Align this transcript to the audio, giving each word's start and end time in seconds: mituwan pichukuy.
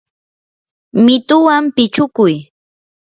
mituwan 1.03 1.63
pichukuy. 1.75 2.35